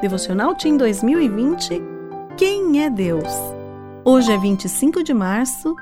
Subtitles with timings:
[0.00, 1.80] Devocional Team 2020
[2.38, 3.24] Quem é Deus?
[4.04, 5.74] Hoje é 25 de março.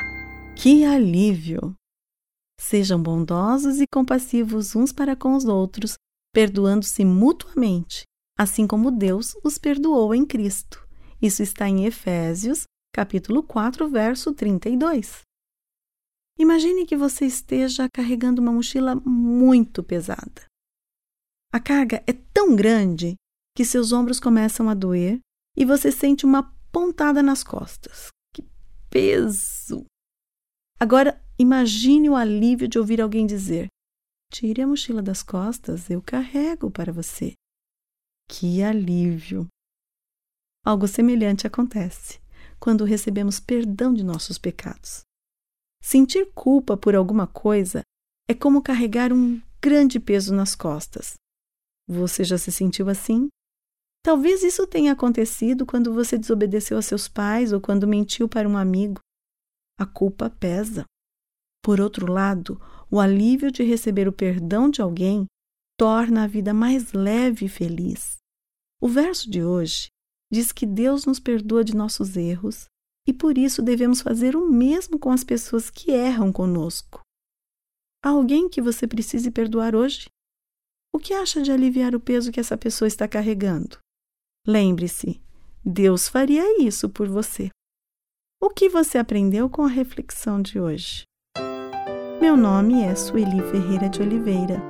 [0.56, 1.74] Que alívio!
[2.58, 5.96] Sejam bondosos e compassivos uns para com os outros,
[6.32, 8.04] perdoando-se mutuamente,
[8.38, 10.82] assim como Deus os perdoou em Cristo.
[11.20, 12.62] Isso está em Efésios,
[12.94, 15.20] capítulo 4, verso 32.
[16.38, 20.46] Imagine que você esteja carregando uma mochila muito pesada.
[21.52, 23.14] A carga é tão grande
[23.56, 25.18] que seus ombros começam a doer
[25.56, 28.08] e você sente uma pontada nas costas.
[28.34, 28.44] Que
[28.90, 29.86] peso!
[30.78, 33.68] Agora imagine o alívio de ouvir alguém dizer:
[34.30, 37.32] Tire a mochila das costas, eu carrego para você.
[38.28, 39.46] Que alívio!
[40.62, 42.20] Algo semelhante acontece
[42.60, 45.00] quando recebemos perdão de nossos pecados.
[45.82, 47.80] Sentir culpa por alguma coisa
[48.28, 51.14] é como carregar um grande peso nas costas.
[51.88, 53.28] Você já se sentiu assim?
[54.06, 58.56] Talvez isso tenha acontecido quando você desobedeceu a seus pais ou quando mentiu para um
[58.56, 59.00] amigo.
[59.76, 60.84] A culpa pesa.
[61.60, 62.56] Por outro lado,
[62.88, 65.26] o alívio de receber o perdão de alguém
[65.76, 68.16] torna a vida mais leve e feliz.
[68.80, 69.88] O verso de hoje
[70.32, 72.66] diz que Deus nos perdoa de nossos erros
[73.08, 77.00] e por isso devemos fazer o mesmo com as pessoas que erram conosco.
[78.04, 80.06] Há alguém que você precise perdoar hoje?
[80.94, 83.84] O que acha de aliviar o peso que essa pessoa está carregando?
[84.46, 85.20] Lembre-se,
[85.64, 87.50] Deus faria isso por você.
[88.40, 91.02] O que você aprendeu com a reflexão de hoje?
[92.20, 94.62] Meu nome é Sueli Ferreira de Oliveira.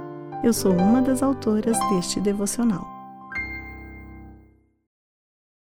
[0.43, 2.96] Eu sou uma das autoras deste devocional.